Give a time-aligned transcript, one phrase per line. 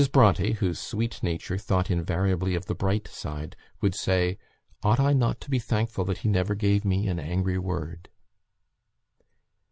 [0.11, 4.39] Bronte, whose sweet nature thought invariably of the bright side, would say,
[4.81, 8.09] "Ought I not to be thankful that he never gave me an angry word?"